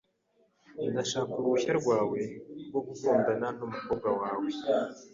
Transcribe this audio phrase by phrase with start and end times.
[0.91, 2.19] Ndashaka uruhushya rwawe
[2.67, 4.49] rwo gukundana numukobwa wawe.